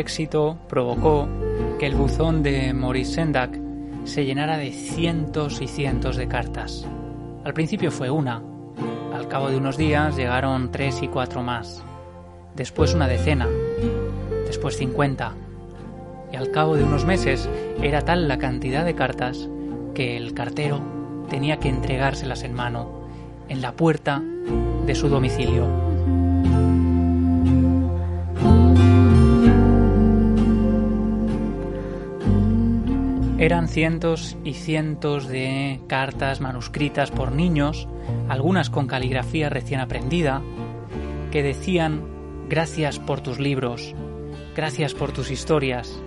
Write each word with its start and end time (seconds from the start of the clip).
Éxito 0.00 0.56
provocó 0.68 1.28
que 1.78 1.86
el 1.86 1.94
buzón 1.94 2.42
de 2.42 2.72
Maurice 2.72 3.14
Sendak 3.14 3.56
se 4.04 4.24
llenara 4.24 4.56
de 4.56 4.72
cientos 4.72 5.60
y 5.60 5.68
cientos 5.68 6.16
de 6.16 6.26
cartas. 6.26 6.86
Al 7.44 7.54
principio 7.54 7.90
fue 7.90 8.10
una, 8.10 8.42
al 9.14 9.28
cabo 9.28 9.50
de 9.50 9.56
unos 9.56 9.76
días 9.76 10.16
llegaron 10.16 10.72
tres 10.72 11.02
y 11.02 11.08
cuatro 11.08 11.42
más, 11.42 11.84
después 12.56 12.94
una 12.94 13.06
decena, 13.06 13.48
después 14.46 14.76
cincuenta, 14.76 15.34
y 16.32 16.36
al 16.36 16.50
cabo 16.50 16.76
de 16.76 16.84
unos 16.84 17.04
meses 17.04 17.48
era 17.82 18.02
tal 18.02 18.26
la 18.26 18.38
cantidad 18.38 18.84
de 18.84 18.94
cartas 18.94 19.48
que 19.94 20.16
el 20.16 20.34
cartero 20.34 20.80
tenía 21.28 21.58
que 21.58 21.68
entregárselas 21.68 22.42
en 22.42 22.54
mano 22.54 22.90
en 23.48 23.60
la 23.60 23.72
puerta 23.72 24.22
de 24.86 24.94
su 24.94 25.08
domicilio. 25.08 25.89
Eran 33.40 33.68
cientos 33.68 34.36
y 34.44 34.52
cientos 34.52 35.26
de 35.26 35.80
cartas 35.86 36.42
manuscritas 36.42 37.10
por 37.10 37.32
niños, 37.32 37.88
algunas 38.28 38.68
con 38.68 38.86
caligrafía 38.86 39.48
recién 39.48 39.80
aprendida, 39.80 40.42
que 41.32 41.42
decían 41.42 42.02
gracias 42.50 42.98
por 42.98 43.22
tus 43.22 43.40
libros, 43.40 43.94
gracias 44.54 44.92
por 44.92 45.12
tus 45.12 45.30
historias. 45.30 46.02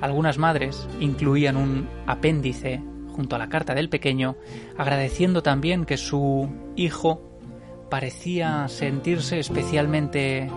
Algunas 0.00 0.38
madres 0.38 0.88
incluían 0.98 1.58
un 1.58 1.86
apéndice 2.06 2.82
junto 3.10 3.36
a 3.36 3.38
la 3.38 3.50
carta 3.50 3.74
del 3.74 3.90
pequeño, 3.90 4.36
agradeciendo 4.78 5.42
también 5.42 5.84
que 5.84 5.98
su 5.98 6.48
hijo 6.74 7.20
parecía 7.90 8.66
sentirse 8.68 9.40
especialmente 9.40 10.50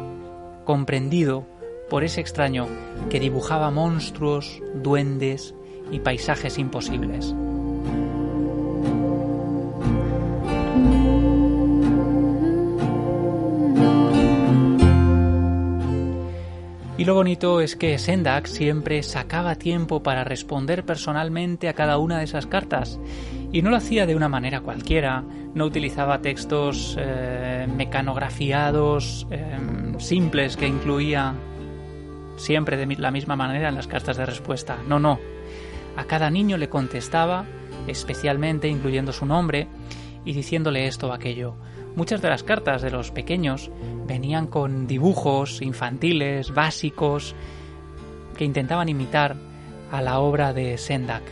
comprendido 0.63 1.45
por 1.91 2.05
ese 2.05 2.21
extraño 2.21 2.69
que 3.09 3.19
dibujaba 3.19 3.69
monstruos, 3.69 4.63
duendes 4.75 5.53
y 5.91 5.99
paisajes 5.99 6.57
imposibles. 6.57 7.35
Y 16.97 17.03
lo 17.03 17.13
bonito 17.13 17.59
es 17.59 17.75
que 17.75 17.97
Sendak 17.97 18.45
siempre 18.45 19.03
sacaba 19.03 19.55
tiempo 19.55 20.01
para 20.01 20.23
responder 20.23 20.85
personalmente 20.85 21.67
a 21.67 21.73
cada 21.73 21.97
una 21.97 22.19
de 22.19 22.23
esas 22.23 22.45
cartas. 22.45 23.01
Y 23.51 23.63
no 23.63 23.69
lo 23.69 23.75
hacía 23.75 24.05
de 24.05 24.15
una 24.15 24.29
manera 24.29 24.61
cualquiera, 24.61 25.25
no 25.53 25.65
utilizaba 25.65 26.21
textos 26.21 26.95
eh, 26.97 27.67
mecanografiados 27.75 29.27
eh, 29.29 29.57
simples 29.97 30.55
que 30.55 30.67
incluía 30.67 31.35
siempre 32.41 32.77
de 32.77 32.95
la 32.97 33.11
misma 33.11 33.35
manera 33.35 33.69
en 33.69 33.75
las 33.75 33.87
cartas 33.87 34.17
de 34.17 34.25
respuesta. 34.25 34.77
No, 34.87 34.99
no. 34.99 35.19
A 35.95 36.05
cada 36.05 36.29
niño 36.29 36.57
le 36.57 36.69
contestaba, 36.69 37.45
especialmente 37.87 38.67
incluyendo 38.67 39.13
su 39.13 39.25
nombre 39.25 39.67
y 40.25 40.33
diciéndole 40.33 40.87
esto 40.87 41.09
o 41.09 41.13
aquello. 41.13 41.55
Muchas 41.95 42.21
de 42.21 42.29
las 42.29 42.43
cartas 42.43 42.81
de 42.81 42.91
los 42.91 43.11
pequeños 43.11 43.69
venían 44.07 44.47
con 44.47 44.87
dibujos 44.87 45.61
infantiles, 45.61 46.53
básicos, 46.53 47.35
que 48.37 48.45
intentaban 48.45 48.89
imitar 48.89 49.35
a 49.91 50.01
la 50.01 50.19
obra 50.19 50.53
de 50.53 50.77
Sendak. 50.77 51.23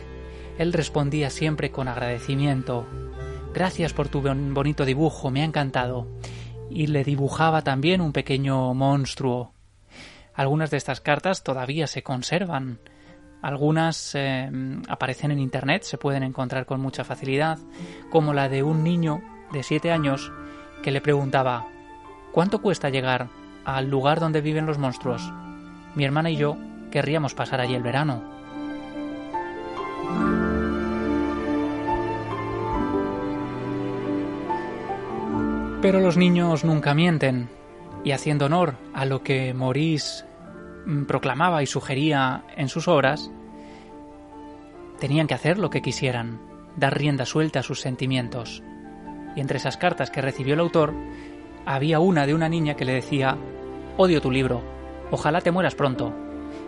Él 0.58 0.72
respondía 0.72 1.30
siempre 1.30 1.70
con 1.70 1.88
agradecimiento. 1.88 2.86
Gracias 3.54 3.94
por 3.94 4.08
tu 4.08 4.20
bonito 4.20 4.84
dibujo, 4.84 5.30
me 5.30 5.40
ha 5.40 5.46
encantado. 5.46 6.06
Y 6.68 6.88
le 6.88 7.02
dibujaba 7.02 7.62
también 7.62 8.00
un 8.00 8.12
pequeño 8.12 8.74
monstruo 8.74 9.54
algunas 10.34 10.70
de 10.70 10.76
estas 10.76 11.00
cartas 11.00 11.42
todavía 11.42 11.86
se 11.86 12.02
conservan. 12.02 12.78
Algunas 13.42 14.14
eh, 14.14 14.50
aparecen 14.88 15.30
en 15.30 15.38
Internet, 15.38 15.82
se 15.82 15.98
pueden 15.98 16.22
encontrar 16.22 16.66
con 16.66 16.80
mucha 16.80 17.04
facilidad, 17.04 17.58
como 18.10 18.34
la 18.34 18.48
de 18.48 18.62
un 18.62 18.84
niño 18.84 19.22
de 19.52 19.62
7 19.62 19.90
años 19.90 20.30
que 20.82 20.90
le 20.90 21.00
preguntaba 21.00 21.66
¿Cuánto 22.32 22.62
cuesta 22.62 22.90
llegar 22.90 23.28
al 23.64 23.90
lugar 23.90 24.20
donde 24.20 24.40
viven 24.40 24.64
los 24.64 24.78
monstruos? 24.78 25.32
Mi 25.96 26.04
hermana 26.04 26.30
y 26.30 26.36
yo 26.36 26.56
querríamos 26.92 27.34
pasar 27.34 27.60
allí 27.60 27.74
el 27.74 27.82
verano. 27.82 28.22
Pero 35.82 35.98
los 35.98 36.16
niños 36.16 36.64
nunca 36.64 36.94
mienten, 36.94 37.48
y 38.04 38.12
haciendo 38.12 38.46
honor 38.46 38.76
a 38.94 39.04
lo 39.04 39.22
que 39.22 39.52
Maurice 39.54 40.24
Mm, 40.86 41.04
proclamaba 41.04 41.62
y 41.62 41.66
sugería 41.66 42.44
en 42.56 42.68
sus 42.68 42.88
obras, 42.88 43.30
tenían 44.98 45.26
que 45.26 45.34
hacer 45.34 45.58
lo 45.58 45.70
que 45.70 45.82
quisieran, 45.82 46.40
dar 46.76 46.98
rienda 46.98 47.26
suelta 47.26 47.60
a 47.60 47.62
sus 47.62 47.80
sentimientos. 47.80 48.62
Y 49.36 49.40
entre 49.40 49.58
esas 49.58 49.76
cartas 49.76 50.10
que 50.10 50.22
recibió 50.22 50.54
el 50.54 50.60
autor, 50.60 50.94
había 51.66 52.00
una 52.00 52.26
de 52.26 52.34
una 52.34 52.48
niña 52.48 52.74
que 52.74 52.84
le 52.84 52.94
decía, 52.94 53.36
odio 53.96 54.20
tu 54.20 54.30
libro, 54.30 54.62
ojalá 55.10 55.40
te 55.40 55.50
mueras 55.50 55.74
pronto. 55.74 56.12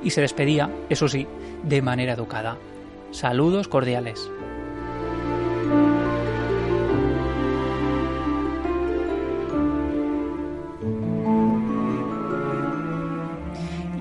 Y 0.02 0.10
se 0.10 0.20
despedía, 0.20 0.70
eso 0.88 1.08
sí, 1.08 1.26
de 1.62 1.82
manera 1.82 2.12
educada. 2.12 2.58
Saludos 3.10 3.68
cordiales. 3.68 4.30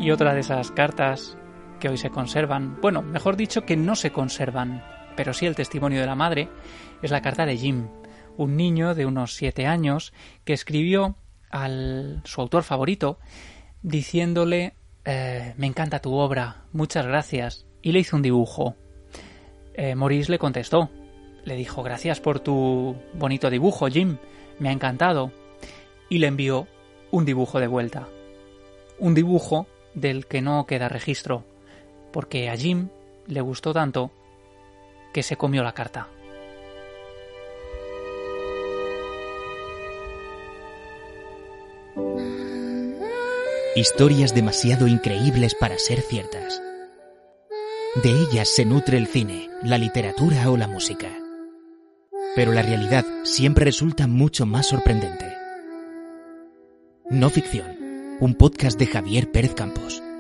Y 0.02 0.10
otra 0.10 0.34
de 0.34 0.40
esas 0.40 0.72
cartas 0.72 1.38
que 1.80 1.88
hoy 1.88 1.96
se 1.96 2.10
conservan, 2.10 2.82
bueno, 2.82 3.04
mejor 3.04 3.38
dicho 3.38 3.68
que 3.68 3.78
no 3.78 3.96
se 3.96 4.12
conservan, 4.12 4.84
pero 5.16 5.32
sí 5.32 5.46
el 5.46 5.56
testimonio 5.56 6.00
de 6.00 6.08
la 6.08 6.16
madre, 6.16 6.50
es 7.04 7.12
la 7.12 7.22
carta 7.22 7.46
de 7.46 7.56
Jim, 7.56 7.88
un 8.36 8.58
niño 8.58 8.96
de 8.96 9.06
unos 9.06 9.36
siete 9.36 9.68
años 9.68 10.12
que 10.44 10.54
escribió 10.54 11.18
al 11.52 12.24
su 12.26 12.42
autor 12.42 12.64
favorito 12.64 13.20
diciéndole 13.84 14.74
eh, 15.06 15.54
me 15.58 15.68
encanta 15.68 16.00
tu 16.00 16.16
obra, 16.16 16.64
muchas 16.74 17.06
gracias, 17.06 17.68
y 17.84 17.92
le 17.92 18.00
hizo 18.00 18.16
un 18.16 18.24
dibujo. 18.24 18.76
Eh, 19.76 19.94
Maurice 19.94 20.32
le 20.32 20.40
contestó, 20.40 20.90
le 21.46 21.56
dijo 21.56 21.84
gracias 21.84 22.20
por 22.20 22.40
tu 22.40 22.96
bonito 23.14 23.52
dibujo, 23.52 23.86
Jim, 23.86 24.18
me 24.58 24.70
ha 24.70 24.72
encantado, 24.72 25.32
y 26.10 26.18
le 26.18 26.26
envió 26.26 26.68
un 27.12 27.24
dibujo 27.24 27.60
de 27.60 27.68
vuelta. 27.68 28.08
Un 28.98 29.14
dibujo 29.14 29.68
del 29.94 30.26
que 30.26 30.42
no 30.42 30.66
queda 30.66 30.90
registro, 30.90 31.44
porque 32.12 32.50
a 32.50 32.56
Jim 32.56 32.90
le 33.28 33.42
gustó 33.42 33.74
tanto 33.74 34.12
que 35.14 35.24
se 35.24 35.38
comió 35.38 35.64
la 35.64 35.74
carta. 35.74 36.08
Historias 43.76 44.36
demasiado 44.36 44.88
increíbles 44.88 45.56
para 45.56 45.78
ser 45.78 46.02
ciertas. 46.02 46.62
De 48.04 48.10
ellas 48.10 48.50
se 48.50 48.66
nutre 48.66 48.98
el 48.98 49.08
cine, 49.08 49.50
la 49.64 49.78
literatura 49.78 50.50
o 50.50 50.58
la 50.58 50.68
música. 50.68 51.08
Pero 52.36 52.52
la 52.52 52.62
realidad 52.62 53.06
siempre 53.24 53.66
resulta 53.66 54.08
mucho 54.08 54.46
más 54.46 54.68
sorprendente. 54.68 55.26
No 57.10 57.30
ficción 57.30 57.81
un 58.22 58.36
podcast 58.36 58.78
de 58.78 58.86
Javier 58.86 59.32
Pérez 59.32 59.56
Campos. 59.56 60.11